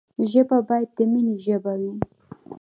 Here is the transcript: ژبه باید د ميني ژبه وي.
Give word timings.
ژبه 0.31 0.57
باید 0.67 0.89
د 0.97 0.99
ميني 1.11 1.35
ژبه 1.45 1.73
وي. 1.81 1.93